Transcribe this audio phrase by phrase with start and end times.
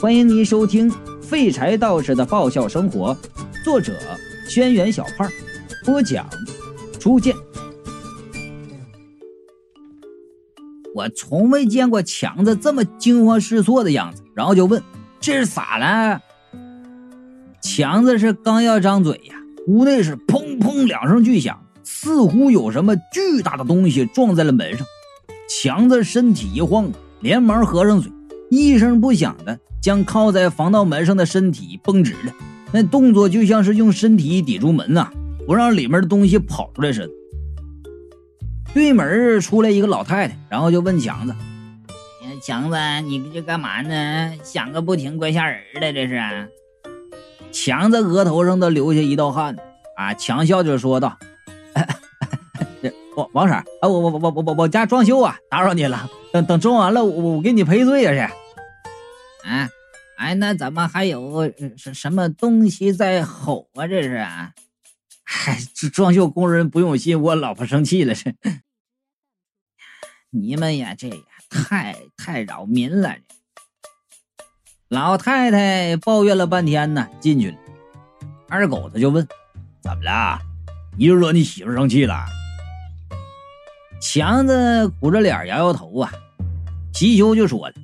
[0.00, 0.90] 欢迎您收听
[1.20, 3.14] 《废柴道士的爆笑生活》，
[3.62, 3.92] 作者：
[4.48, 5.28] 轩辕小胖，
[5.84, 6.26] 播讲：
[6.98, 7.36] 初见。
[10.94, 14.82] 我从未见过强子这么惊慌失措的样子，然后就问
[15.20, 16.18] ：“这是咋了？”
[17.60, 19.34] 强子是刚要张嘴呀，
[19.66, 24.86] 屋内是砰砰两声巨响，似乎有什么巨大的东西撞在了门上。
[25.46, 26.90] 强子身体一晃，
[27.20, 28.10] 连忙合上嘴，
[28.48, 29.60] 一声不响的。
[29.80, 32.34] 将靠在防盗门上的身体绷直了，
[32.72, 35.10] 那动作就像是用身体抵住门呐，
[35.46, 37.10] 不让里面的东西跑出来似的。
[38.72, 41.34] 对门出来一个老太太，然后就问强子
[42.40, 44.32] ：“强子，你这干嘛呢？
[44.44, 46.20] 响个不停，怪吓人的，这是。”
[47.50, 49.56] 强子额头上都流下一道汗，
[49.96, 51.18] 啊，强笑着说道
[53.16, 56.08] ：“王王婶啊，我我我我我我家装修啊，打扰你了。
[56.32, 58.32] 等等装完了，我我给你赔罪啊去。”
[59.44, 59.68] 啊，
[60.18, 63.86] 哎，那怎么还有什什么东西在吼啊？
[63.86, 64.52] 这是啊，
[65.24, 68.14] 嗨，这装修工人不用心，我老婆生气了。
[68.14, 68.34] 是，
[70.30, 71.16] 你们呀，这呀
[71.48, 73.16] 太太扰民了。
[74.88, 77.56] 老太太抱怨了半天呢，进去了。
[78.48, 79.26] 二狗子就问
[79.80, 80.40] ：“怎么了？
[80.98, 82.26] 又惹你媳妇生气了？”
[84.02, 86.12] 强子苦着脸摇摇头啊。
[86.92, 87.74] 貔貅就说了。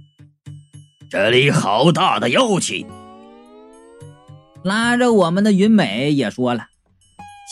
[1.08, 2.84] 这里好大的妖气！
[4.64, 6.66] 拉着我们的云美也说了：“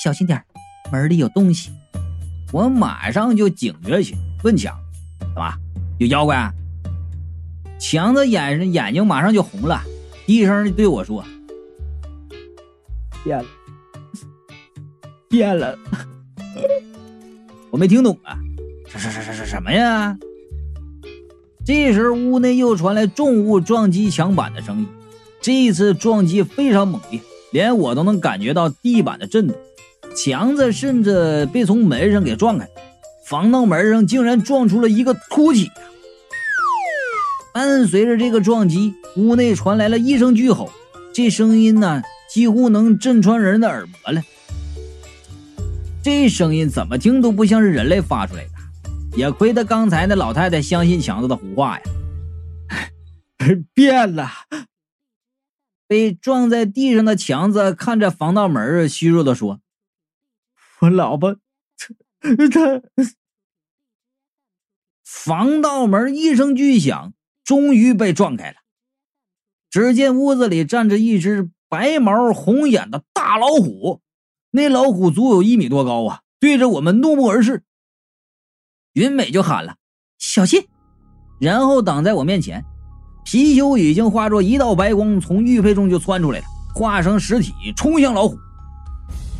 [0.02, 0.42] 小心点
[0.90, 1.70] 门里有东西。”
[2.52, 4.76] 我马上就警觉起，问强
[5.20, 5.54] ：“怎么
[5.98, 6.50] 有妖怪？”
[7.78, 9.80] 强子眼神眼睛马上就红了，
[10.26, 11.24] 低声对我说
[13.22, 13.44] ：“变了，
[15.28, 15.78] 变了。
[17.70, 18.36] ”我没听懂啊，
[18.88, 20.16] 什什什什什什么呀？
[21.66, 24.86] 这时，屋内又传来重物撞击墙板的声音。
[25.40, 27.18] 这一次撞击非常猛烈，
[27.52, 29.56] 连我都能感觉到地板的震动。
[30.14, 32.68] 墙子甚至被从门上给撞开，
[33.26, 35.70] 防盗门上竟然撞出了一个凸起。
[37.54, 40.70] 伴随着这个撞击，屋内传来了一声巨吼，
[41.14, 44.22] 这声音呢，几乎能震穿人的耳膜了。
[46.02, 48.50] 这声音怎么听都不像是人类发出来的。
[49.16, 51.84] 也亏得刚才那老太太相信强子的胡话呀！
[53.72, 54.28] 变了。
[55.86, 59.60] 被撞在地上的强子看着防盗门，虚弱的说
[60.80, 61.36] ：“我老婆，
[62.50, 62.82] 她……”
[65.04, 67.12] 防盗门一声巨响，
[67.44, 68.56] 终于被撞开了。
[69.70, 74.00] 只见屋子里站着一只白毛红眼的大老虎，
[74.50, 77.62] 那老虎足有一米多高啊，对着我们怒目而视。
[78.94, 79.74] 云美就喊了
[80.18, 80.62] ：“小心！”
[81.40, 82.64] 然后挡在我面前。
[83.26, 86.44] 貔貅已经化作一道白光，从玉佩中就窜出来了，
[86.74, 88.38] 化成实体冲向老虎。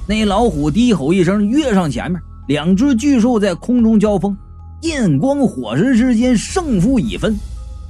[0.08, 4.36] 那老虎低吼一声，跃上前面，两只巨兽在空中交锋，
[4.80, 7.38] 电光火石之间，胜负已分。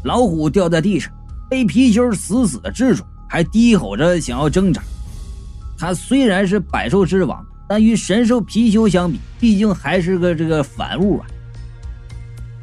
[0.05, 1.11] 老虎掉在地上，
[1.49, 4.83] 被貔貅死死的制住，还低吼着想要挣扎。
[5.79, 11.27] 它虽然是百兽之王，但与神兽貔貅相比，毕竟还是个这个凡物啊。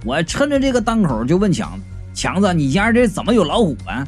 [0.03, 4.05] 我趁着这个当口就问强子：“强子，你家这怎么有老虎啊？”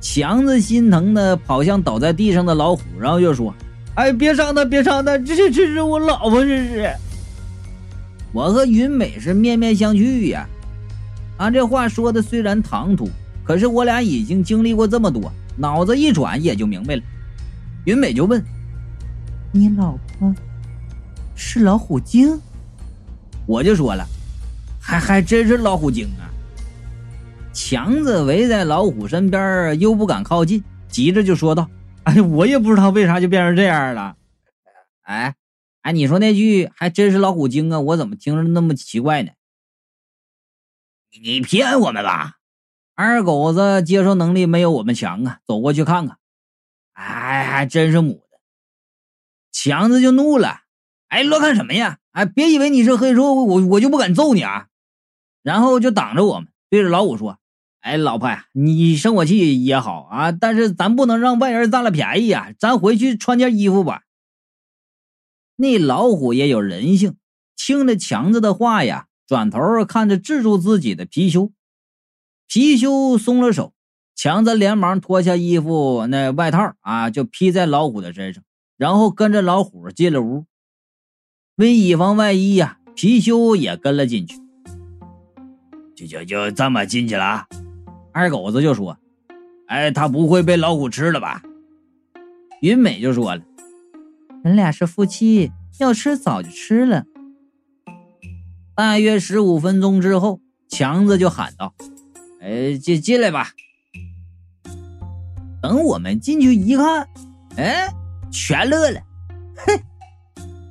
[0.00, 3.52] 强子心疼的跑向倒在地上的老虎，然后就说
[3.96, 6.90] ：“哎，别伤他，别伤他，这这这是我老婆，这是。”
[8.32, 10.46] 我和云美是面面相觑呀。
[11.38, 13.08] 俺这话说的虽然唐突，
[13.42, 17.02] 可是我俩已经经历过这么多，脑子一转也就明白了。
[17.84, 18.44] 云美就问
[19.50, 20.32] ：“你老婆
[21.34, 22.38] 是老虎精？”
[23.46, 24.06] 我就说了。
[24.88, 26.32] 还还真是老虎精啊！
[27.52, 31.68] 强子围在老虎身边，又不敢靠近，急着就说道
[32.04, 34.16] ：“哎，我也不知道为啥就变成这样了。
[35.02, 35.34] 哎，
[35.82, 37.78] 哎，你说那句还真是老虎精啊？
[37.80, 39.32] 我怎么听着那么奇怪呢？
[41.22, 42.36] 你骗我们吧？
[42.94, 45.40] 二狗子接受能力没有我们强啊！
[45.46, 46.16] 走过去看看，
[46.94, 48.38] 哎，还真是母的。
[49.52, 50.62] 强子就怒了
[51.08, 51.98] ：“哎，乱看什么呀？
[52.12, 54.67] 哎，别以为你是黑社会，我我就不敢揍你啊！”
[55.48, 57.38] 然后就挡着我们，对着老虎说
[57.80, 64.02] ：“哎，老婆呀，你生我气也好啊，但是咱不能让外人占了便宜啊，咱回去穿件衣服吧。”
[65.56, 67.16] 那老虎也有人性，
[67.56, 71.52] 听了强子的话呀，转头看着制住自己的貔貅。
[72.46, 73.72] 貔貅松了手，
[74.14, 78.44] 强子连忙脱下衣服，那外套啊，就披在老虎的身上，
[78.76, 80.44] 然后跟着老虎进了屋。
[81.56, 84.36] 为以防万一呀，貔貅也跟了进去。
[85.98, 87.46] 就就就这么进去了啊，
[88.12, 88.96] 二狗子就说
[89.66, 91.42] ：“哎，他不会被老虎吃了吧？
[92.60, 93.42] 云美就说了
[94.44, 95.50] ：“人俩是夫妻，
[95.80, 97.04] 要吃早就吃了。”
[98.76, 101.74] 大约十五分钟之后，强子就喊道
[102.40, 103.50] ：“哎，进进来吧。”
[105.60, 107.08] 等我们进去一看，
[107.56, 107.92] 哎，
[108.30, 109.00] 全乐了。
[109.56, 109.82] 嘿，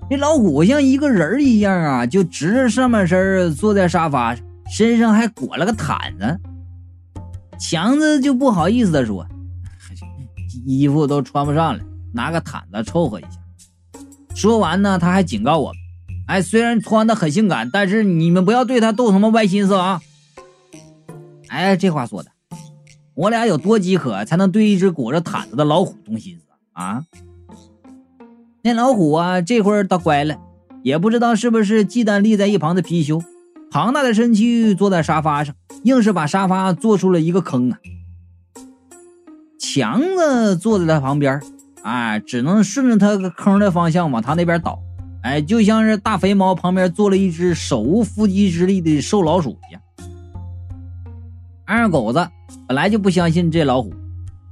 [0.09, 6.39] 这老虎像一个人一样啊，就直着上半身坐在沙发上，身上还裹了个毯子。
[7.59, 9.27] 强子就不好意思的说
[10.65, 11.83] ：“衣服都穿不上了，
[12.13, 13.29] 拿个毯子凑合一下。”
[14.35, 15.71] 说完呢，他还警告我
[16.27, 20.01] ：“哎，虽然穿的很性感，但是你们不要对他动什么歪心思啊！”
[21.49, 22.31] 哎，这话说的。
[23.15, 26.43] 我俩有多饥渴，才能对一只裹着毯子的老虎动心思
[26.73, 27.03] 啊？
[28.61, 30.37] 那老虎啊，这会儿倒乖了，
[30.83, 33.23] 也不知道是不是忌惮立在一旁的貔貅，
[33.69, 37.77] 庞大的身躯坐在沙发上，硬是把沙发做出了一个坑啊！
[39.59, 41.41] 强子坐在他旁边，
[41.83, 44.79] 啊，只能顺着他个坑的方向往他那边倒，
[45.23, 49.81] 哎，就像是大肥猫旁边坐了一只手无缚鸡之力的瘦老鼠一样。
[51.65, 52.27] 二狗子。
[52.65, 53.93] 本来就不相信这老虎，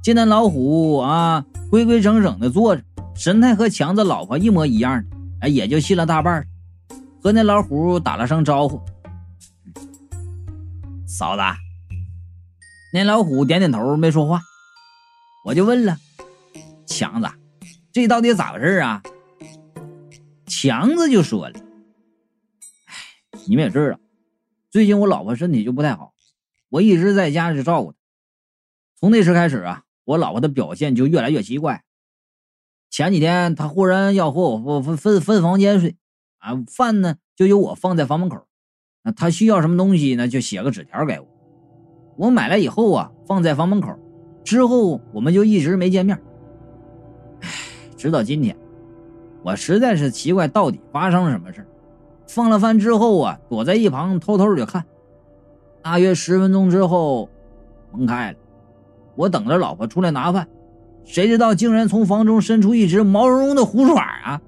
[0.02, 2.82] 见那老虎啊规规整整的坐着，
[3.14, 6.46] 神态和强子老婆一模一样的，哎，也就信了大半
[7.22, 8.80] 和那老虎打了声招呼
[11.16, 11.42] ：“嫂子。”
[12.92, 14.40] 那老虎点点头，没说话。
[15.44, 15.96] 我就问了
[16.86, 17.28] ：“强子，
[17.92, 19.02] 这到底咋回事啊？”
[20.46, 21.54] 强子就说了
[22.86, 22.94] ：“哎，
[23.46, 24.00] 你们也知道，
[24.70, 26.12] 最近我老婆身体就不太好，
[26.68, 27.98] 我一直在家里照顾她。”
[28.98, 31.84] 从那时开始啊，我老婆的表现就越来越奇怪。
[32.88, 35.96] 前几天她忽然要和我分分分房间睡，
[36.38, 38.45] 啊，饭呢就由我放在房门口，
[39.06, 41.26] 那他需要什么东西呢，就写个纸条给我，
[42.16, 43.96] 我买来以后啊，放在房门口，
[44.42, 46.20] 之后我们就一直没见面。
[47.40, 47.48] 唉，
[47.96, 48.56] 直到今天，
[49.44, 51.64] 我实在是奇怪到底发生了什么事
[52.26, 54.84] 放了饭之后啊，躲在一旁偷偷的看，
[55.82, 57.30] 大约十分钟之后，
[57.92, 58.38] 门开了。
[59.14, 60.48] 我等着老婆出来拿饭，
[61.04, 64.42] 谁知道竟然从房中伸出一只毛茸茸的虎爪啊！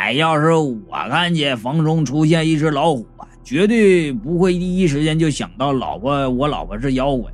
[0.00, 0.80] 哎，要是我
[1.10, 7.30] 看见房中出现一只老虎啊，绝对不会第一时间就想到老婆，我老婆是妖怪。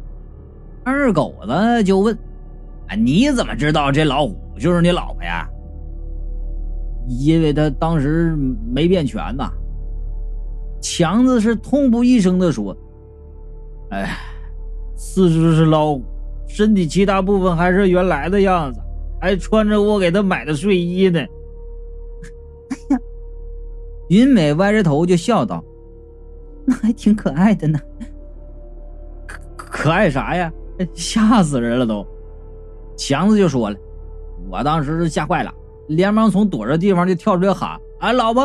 [0.84, 2.12] 二狗子就问
[2.90, 5.48] ：“啊，你怎么知道这老虎就是你老婆呀？”
[7.08, 8.36] 因为他当时
[8.69, 9.48] 没变全呐。
[10.80, 12.76] 强子是痛不欲生的说
[13.90, 14.10] ：“哎。”
[14.98, 16.02] 四肢是老虎，
[16.48, 18.80] 身体其他部分还是原来的样子，
[19.20, 21.24] 还穿着我给他买的睡衣呢。
[24.08, 25.62] 云美歪着头就笑道
[26.64, 27.79] ：“那还挺可爱的呢。”
[29.26, 30.53] 可可爱啥呀？
[30.94, 32.06] 吓死人了都！
[32.97, 33.76] 强子就说了
[34.50, 35.53] ：“我当时是吓坏了，
[35.88, 38.43] 连忙从躲着地方就跳出来喊：‘啊，老婆！’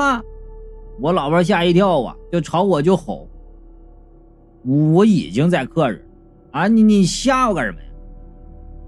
[0.99, 3.27] 我老婆吓一跳啊，就朝我就吼
[4.93, 6.01] ：‘我已经在客人。’”
[6.51, 7.85] 啊，你你吓我干什么呀？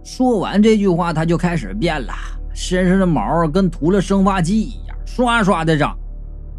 [0.03, 2.13] 说完这句话，他就开始变了，
[2.53, 5.97] 身上的毛跟涂了生发剂一样，刷刷的长，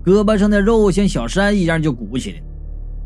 [0.05, 2.43] 胳膊上的肉像小山一样就鼓起来，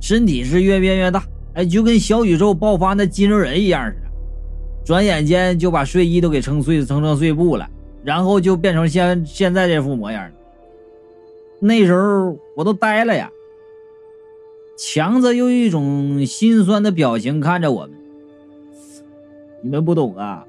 [0.00, 1.25] 身体是越变越大，
[1.55, 4.09] 哎，就跟小宇宙爆发那金肉人一样似的，
[4.85, 7.69] 转眼间就把睡衣都给撑碎，撑成碎布了，
[8.02, 10.33] 然后就变成现现在这副模样了。
[11.61, 13.31] 那时候我都呆了呀。
[14.76, 17.90] 强子用一种心酸的表情看着我们，
[19.61, 20.47] 你们不懂啊，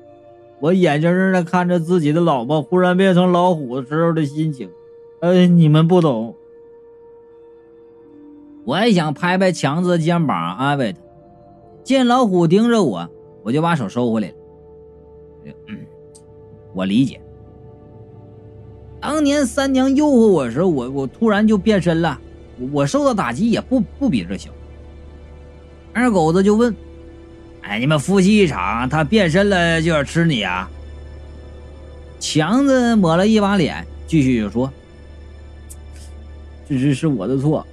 [0.60, 4.70] 我眼睁睁的看着自己的老婆忽然变成老虎时候的心情，
[5.22, 6.36] 呃，你们不懂。
[8.66, 11.00] 我还想拍拍强子的肩膀安慰他，
[11.84, 13.10] 见老虎盯着我，
[13.44, 14.34] 我就把手收回来了。
[16.74, 17.20] 我理解，
[19.02, 22.20] 当年三娘诱惑我时，我我突然就变身了。
[22.72, 24.52] 我受到打击也不不比这小。
[25.94, 26.76] 二狗子就问
[27.64, 30.70] ：“哎，你们夫妻一场，他变身了就要吃你啊？”
[32.20, 34.72] 强子抹了一把脸，继续就说
[36.70, 37.66] ：“这是是我的错，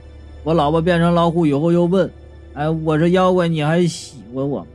[0.43, 2.11] 我老婆变成老虎以后又问
[2.55, 4.67] ：‘哎，我是妖怪，你还喜欢我吗？’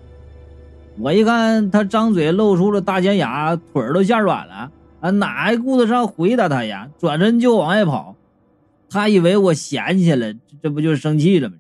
[1.00, 6.92] 我一看他张嘴露出了大尖牙，腿都吓软了，啊，哪还顾得上回答他呀？
[7.00, 8.16] 转身就往外跑。”
[8.92, 11.56] 他以为我嫌弃了，这不就生气了吗？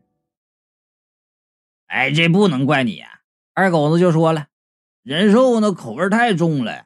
[1.87, 3.09] 哎，这不能怪你啊。
[3.55, 4.47] 二狗子就说了，
[5.01, 6.83] 人兽那口味太重了。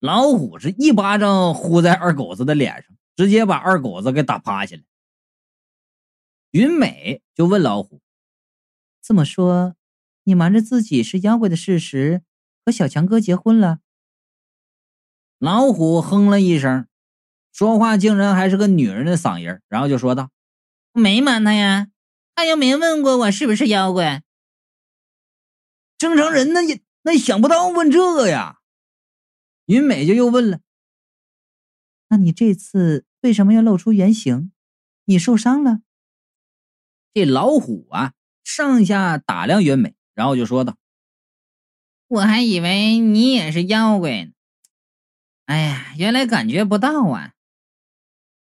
[0.00, 4.82] 老虎是一巴掌呼在二狗子的脸上，直接把二狗子给打趴下了。
[6.52, 8.00] 云美就问老虎
[9.02, 9.74] ：“这么说，
[10.22, 12.22] 你瞒着自己是妖怪的事实，
[12.64, 13.80] 和小强哥结婚了。
[15.40, 16.86] 老虎哼了一声，
[17.50, 20.30] 说话竟然还是个女人的嗓音，然后就说道
[20.94, 21.88] ：“没瞒他呀，
[22.36, 24.22] 他又没问过我是不是妖怪。
[25.98, 28.60] 正常人那也那想不到问这个呀。”
[29.66, 30.60] 云美就又问了
[32.10, 34.52] ：“那你这次为什么要露出原形？
[35.04, 35.80] 你受伤了？”
[37.14, 38.12] 这老虎啊，
[38.44, 39.94] 上下打量袁美。
[40.14, 40.76] 然后就说道
[42.08, 44.32] ：“我还以为你也是妖怪呢，
[45.46, 47.34] 哎呀，原来感觉不到啊！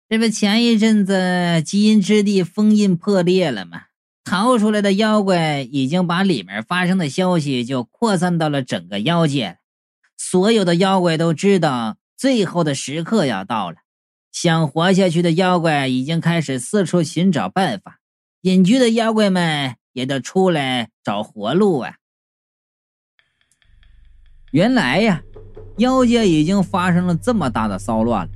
[0.07, 3.85] 这不前一阵子基因之地封印破裂了吗？
[4.23, 9.57] 逃出来的妖怪已经把里面发生的消息就扩散到了整个妖界，
[10.15, 13.77] 所有的妖怪都知道最后的时刻要到了。
[14.35, 17.99] 想活下去的妖怪已经开始四处寻找办法，
[18.41, 21.95] 隐居的妖怪们。”也得出来找活路啊！
[24.51, 25.23] 原来呀，
[25.77, 28.31] 妖界已经发生了这么大的骚乱了。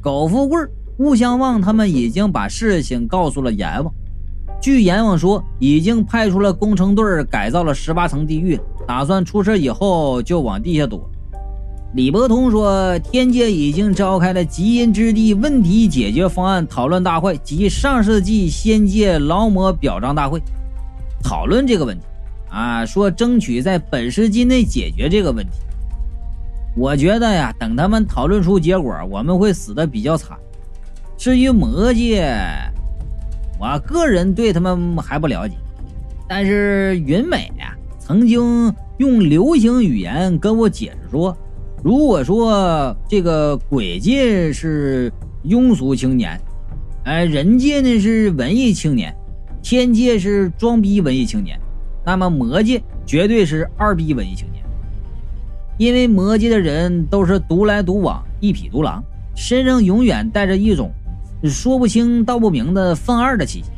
[0.00, 0.64] 苟富贵、
[0.96, 3.92] 吴相望他们已经把事情告诉了阎王。
[4.62, 11.10] 据阎王说，已经派出了工程队改造了十八层地狱，打算出事以后就往地下躲。
[11.94, 20.42] 李伯通说，天界已经召开了极阴之地问题解决方案讨论大会及上世纪仙界劳模表彰大会，
[21.22, 22.04] 讨论这个问题，
[22.50, 25.52] 啊，说争取在本世纪内解决这个问题。
[26.76, 30.36] 我觉得呀，等他们讨论出结果，我们会死的比较惨。
[31.16, 32.36] 至于魔界，
[33.60, 35.54] 我个人对他们还不了解，
[36.28, 41.36] 但是云美呀，曾经用流行语言跟我解释说。
[41.84, 45.12] 如果说这个鬼界是
[45.44, 46.40] 庸俗青年，
[47.04, 49.14] 哎，人界呢是文艺青年，
[49.62, 51.60] 天界是装逼文艺青年，
[52.02, 54.64] 那么魔界绝对是二逼文艺青年。
[55.76, 59.04] 因为魔界的人都是独来独往，一匹独狼，
[59.36, 60.90] 身上永远带着一种
[61.42, 63.68] 说不清道不明的愤二的气息。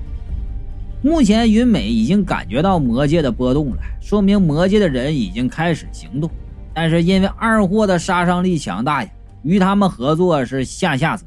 [1.03, 6.31] 目前云美已经感觉到魔界的波动了，说明魔界的人已经开始行动。
[6.77, 9.11] 但是因为二货的杀伤力强大呀，
[9.43, 11.25] 与他们合作是下下策。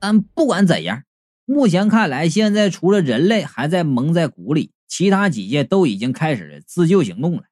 [0.00, 1.04] 但不管怎样，
[1.44, 7.44] 目前看来，现在除了人类还在蒙在鼓里，其他几界都已经开始自救行动了。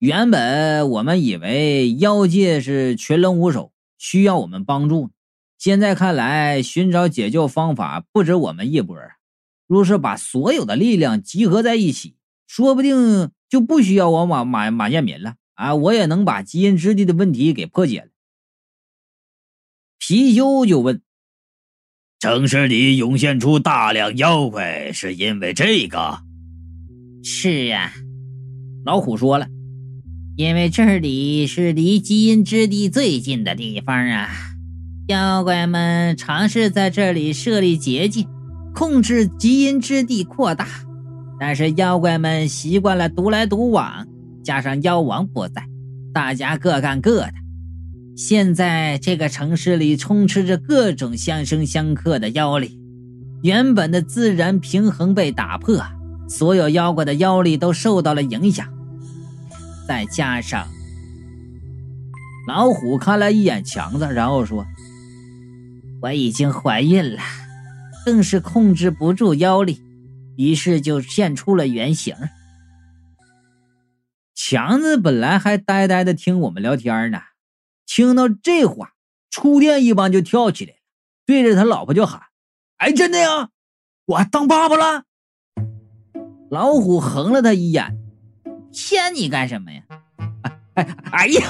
[0.00, 5.10] 原本我们以为妖界是群龙无首，需要我们帮助，
[5.56, 8.98] 现在看来，寻找解救方法不止我们一波。
[9.68, 12.16] 若是把所有的力量集合在一起，
[12.48, 13.30] 说不定。
[13.48, 15.74] 就不需要我马马马建民了啊！
[15.74, 18.08] 我也能把基因之地的问题给破解了。
[20.00, 21.00] 貔貅就问
[22.20, 26.20] ：“城市里涌现出大量妖怪，是因为这个
[27.24, 27.92] ？”“是啊。”
[28.84, 29.48] 老虎说了
[30.36, 34.28] ，“因为这里是离基因之地最近的地方啊，
[35.08, 38.26] 妖怪们尝试在这里设立结界，
[38.74, 40.68] 控制基因之地扩大。”
[41.38, 44.06] 但是妖怪们习惯了独来独往，
[44.42, 45.66] 加上妖王不在，
[46.12, 47.32] 大家各干各的。
[48.16, 52.80] 现在这个城市里充斥着各种相生相克的妖力，
[53.42, 55.84] 原本的自然平衡被打破，
[56.26, 58.66] 所有妖怪的妖力都受到了影响。
[59.86, 60.66] 再加上
[62.48, 64.64] 老虎看了一眼强子，然后说
[66.00, 67.20] ：“我已经怀孕了，
[68.06, 69.82] 更是控制不住妖力。”
[70.36, 72.14] 于是就现出了原形。
[74.34, 77.20] 强子本来还呆呆的听我们聊天呢，
[77.86, 78.92] 听到这话，
[79.30, 80.74] 触电一般就跳起来，
[81.24, 82.20] 对着他老婆就喊
[82.76, 83.48] ：“哎，真的呀，
[84.04, 85.04] 我当爸爸了！”
[86.50, 87.98] 老虎横了他一眼
[88.72, 89.82] ：“骗你干什么呀？”
[90.74, 91.40] 哎哎哎呀！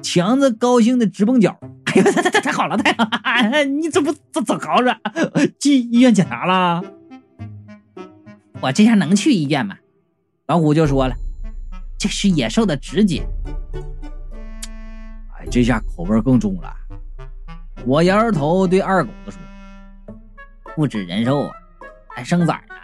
[0.00, 3.64] 强子高兴的直蹦脚：“哎呀，太太太好了，太好了！
[3.64, 4.96] 你这不这怎好着？
[5.60, 6.82] 去医院检查了？”
[8.60, 9.76] 我这下能去医院吗？
[10.46, 11.14] 老虎就说了
[11.98, 13.22] ：“这是野兽的直觉。”
[15.36, 16.74] 哎，这下口味更重了。
[17.86, 19.40] 我摇摇头对二狗子说
[20.74, 21.52] ：“不止人兽啊，
[22.08, 22.74] 还生崽呢。”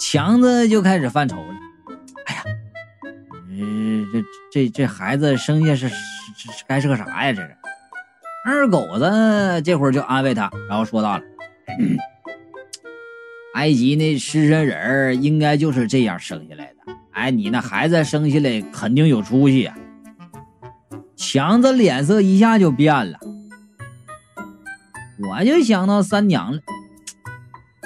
[0.00, 1.54] 强子就开始犯愁了
[2.26, 2.42] ：“哎呀，
[4.12, 7.32] 这这这孩子生下是是该是个啥呀？
[7.32, 7.56] 这是。”
[8.44, 11.22] 二狗子这会儿就安慰他，然后说到了。
[13.54, 16.92] 埃及那狮身人儿应该就是这样生下来的。
[17.12, 19.74] 哎，你那孩子生下来肯定有出息呀！
[21.14, 23.18] 强子脸色一下就变了。
[25.28, 26.60] 我就想到三娘了，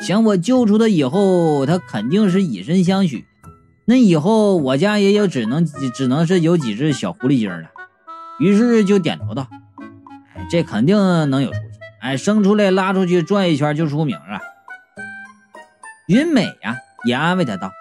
[0.00, 3.26] 想我救出他以后，他肯定是以身相许。
[3.84, 7.68] 那以后我家也有只能只能是有几只小狐狸精了。
[8.38, 9.48] 于是就点头道
[10.34, 10.96] ：“哎，这肯定
[11.28, 11.78] 能有出息。
[12.00, 14.40] 哎，生出来拉出去转一圈就出名了。”
[16.08, 17.72] 云美呀，也安慰他道：“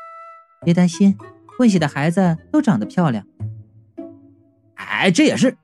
[0.65, 1.15] 别担心，
[1.58, 3.25] 混血的孩子都长得漂亮。”
[4.74, 5.55] 哎，这也是。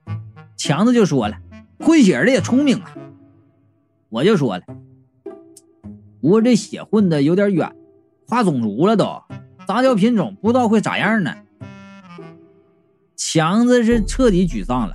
[0.56, 1.40] 强子就说了
[1.80, 2.96] ：“混血的也聪明啊。”
[4.10, 4.64] 我就说了
[6.22, 7.76] ：“不过这血混的有点远，
[8.28, 9.24] 跨种族了都，
[9.68, 11.36] 杂交品种不知道会咋样呢。”
[13.18, 14.94] 强子是彻底沮丧了，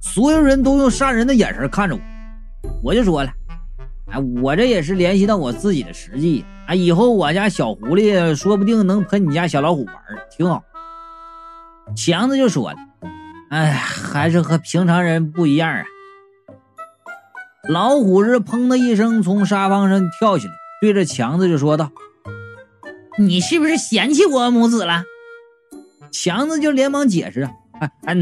[0.00, 2.00] 所有人都用杀人的眼神看着我。
[2.82, 3.30] 我就说了
[4.10, 9.94] ：“哎，我这也是联系到我自己的实际啊，以后我家小狐狸说不定能陪你家小老虎玩，
[10.30, 10.62] 挺好。”
[11.96, 12.76] 强子就说了。
[13.50, 15.84] 哎，还是和平常人不一样啊！
[17.68, 21.90] 老虎是砰的一声从沙发上跳起来，对着强子就说道
[23.20, 25.04] ：“你是不是嫌弃我母子了？”
[26.10, 28.14] 强子就连忙解释：“哎哎，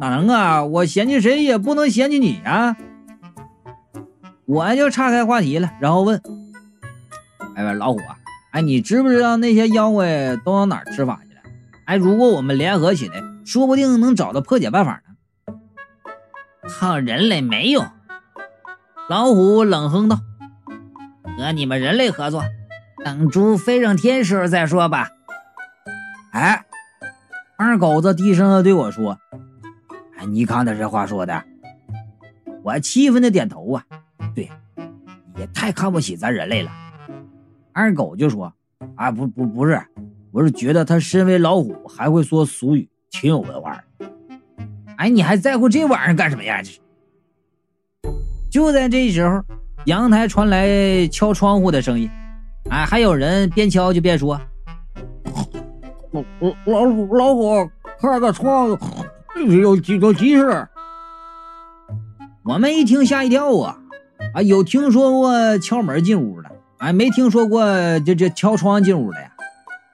[0.00, 0.64] 哪能啊？
[0.64, 2.76] 我嫌弃谁也不能嫌弃你啊！”
[4.46, 6.20] 我就岔开话题了，然后问
[7.54, 8.16] ：“哎，老虎啊，
[8.52, 11.40] 哎，你知不知道那些妖怪都往哪儿吃法去了？
[11.86, 15.54] 哎，如果我们联合起来……”说不定能找到破解办法呢。
[16.68, 17.84] 靠人类没用，
[19.08, 20.20] 老虎冷哼道
[21.36, 22.44] ：“和你们人类合作，
[23.04, 25.08] 等猪飞上天时候再说吧。”
[26.30, 26.64] 哎，
[27.58, 29.18] 二狗子低声的对我说
[30.16, 31.42] ：“哎，你看他这话说的。”
[32.62, 33.84] 我气愤的点头啊，
[34.36, 34.48] 对，
[35.36, 36.70] 也太看不起咱人类了。
[37.72, 38.52] 二狗就说
[38.96, 39.80] ：“啊，不不不是，
[40.30, 44.10] 我是觉得他身为老虎还会说俗语。”挺有文化的，
[44.96, 46.62] 哎，你还在乎这玩意儿干什么呀？
[46.62, 46.80] 这是。
[48.50, 49.44] 就在这时候，
[49.84, 52.10] 阳台传来敲窗户的声音，
[52.70, 54.40] 哎，还有人边敲就边说
[56.10, 56.24] ：“老
[56.64, 57.70] 老虎老虎，
[58.00, 58.68] 开个窗，
[59.36, 60.68] 有有急事。”
[62.44, 63.78] 我们一听吓一跳啊！
[64.32, 66.50] 啊，有听说过敲门进屋的，
[66.82, 67.64] 哎，没听说过
[68.00, 69.30] 这这敲窗进屋的呀。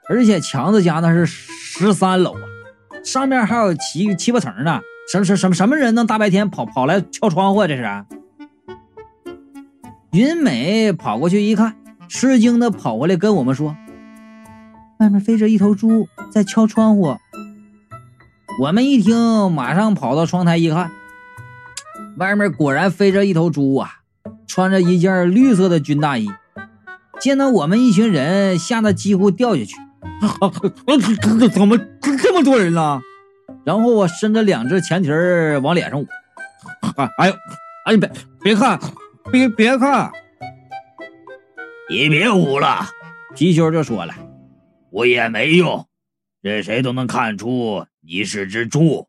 [0.09, 2.41] 而且强子家那是十三楼啊。
[3.05, 4.81] 上面还有七七八层呢，
[5.13, 7.59] 什什什么什么人能大白天跑跑来敲窗户？
[7.61, 8.05] 啊这是？
[10.13, 11.77] 云美跑过去一看，
[12.09, 13.77] 吃惊的跑过来跟我们说
[14.99, 17.19] ：“外面飞着一头猪在敲窗户。”
[18.61, 20.91] 我们一听，马上跑到窗台一看，
[22.17, 23.91] 外面果然飞着一头猪啊，
[24.47, 26.31] 穿着一件绿色的军大衣。
[27.21, 29.75] 见到我们一群人，吓得几乎掉下去。
[30.21, 30.51] 啊！
[31.53, 31.79] 怎么
[32.23, 33.01] 这么多人呢？
[33.65, 36.07] 然后我伸着两只前蹄儿往脸上捂。
[37.19, 37.35] 哎呦！
[37.85, 38.11] 哎，别
[38.43, 38.79] 别看，
[39.31, 40.13] 别别看！
[41.91, 42.87] 你别捂了。
[43.35, 44.15] 皮球就说了
[44.91, 45.87] ：“捂也没用，
[46.43, 49.09] 这谁都能看出你是只猪。”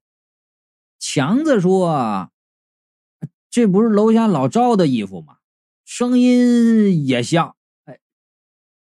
[0.99, 2.29] 强子说
[3.49, 5.35] ：“这不是楼下老赵的衣服吗？
[5.85, 7.55] 声音也像。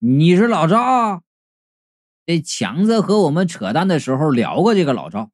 [0.05, 1.23] 哎，你是老赵？”
[2.27, 5.31] 这强子和我们扯淡的时候聊过这个老赵，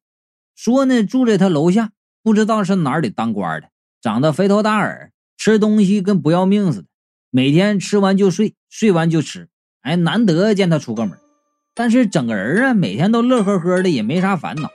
[0.55, 1.91] 说呢住在他楼下，
[2.23, 3.69] 不知道是哪里当官的，
[4.01, 6.87] 长得肥头大耳，吃东西跟不要命似的，
[7.29, 9.49] 每天吃完就睡，睡完就吃，
[9.81, 11.17] 哎，难得见他出个门，
[11.73, 14.69] 但是整个人啊每天都乐呵呵的，也没啥烦恼。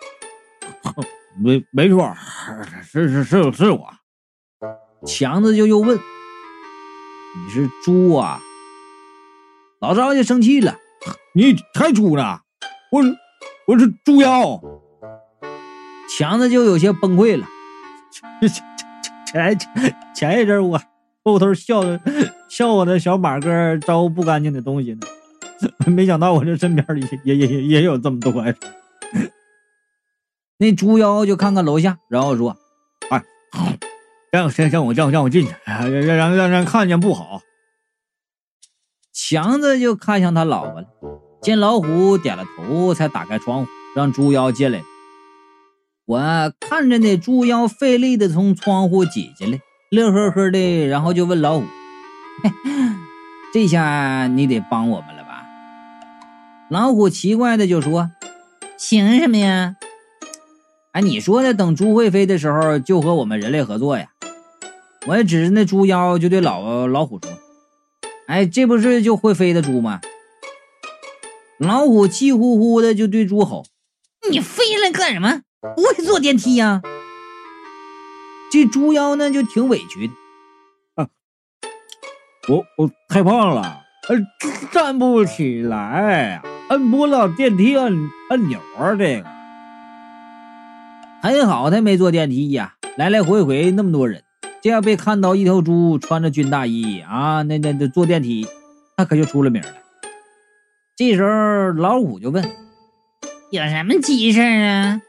[1.39, 2.15] 没没错，
[2.83, 3.91] 是是是是我。
[5.07, 5.99] 强子就又问
[7.45, 8.41] ：“你是猪啊？”
[9.81, 10.77] 老赵就生气了。
[11.35, 12.41] 你太猪了！
[12.91, 13.03] 我
[13.67, 14.61] 我是猪妖，
[16.19, 17.47] 强子就有些崩溃了。
[19.27, 20.81] 前前前一阵我
[21.23, 21.83] 偷偷笑
[22.49, 25.01] 笑我的小马哥招不干净的东西呢，
[25.87, 26.87] 没想到我这身边
[27.25, 28.33] 也也也也有这么多。
[30.59, 32.57] 那猪妖就看看楼下，然后说
[33.11, 33.23] ：“哎，
[34.31, 37.43] 让让让我让让我进去，让让让让看见不好。”
[39.29, 40.87] 强子就看向他老婆了。
[41.43, 44.83] 见老虎点了头，才打开窗户，让猪妖进来。
[46.05, 46.21] 我
[46.61, 49.59] 看着那猪妖费力的从窗户挤进来，
[49.91, 51.65] 乐呵呵的，然后就问老虎
[53.53, 55.45] ：“这下你得帮我们了吧？”
[56.71, 58.11] 老虎奇怪的就说
[58.79, 59.75] ：“行什么呀？
[60.93, 64.07] 哎，你说的，等猪会飞的时候就和我们人类合作呀？”
[65.09, 67.31] 我也指着那猪妖就对老老虎说
[68.29, 70.01] ：“哎，这不是就会飞的猪吗？”
[71.59, 73.65] 老虎气呼呼的就对猪吼
[74.31, 75.43] ：“你飞来干什么？
[75.75, 76.83] 不会坐电梯呀？”
[78.53, 80.13] 这猪妖呢就挺委屈的
[81.03, 81.09] ：“啊，
[82.49, 84.17] 我我太胖了，呃，
[84.71, 87.93] 站不起来，摁不了电梯按
[88.31, 88.95] 按钮啊！
[88.95, 89.27] 这个
[91.23, 94.23] 还好他没坐电梯呀，来来回回那么多人，
[94.63, 98.47] 这要被看到一头猪穿着军大衣啊，那那那坐电梯，
[98.97, 99.69] 那可就出了名了。
[100.97, 102.43] 这时候老虎就问
[103.53, 105.01] ：“有什么急事啊？”